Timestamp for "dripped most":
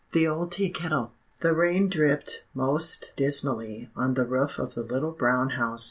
1.87-3.13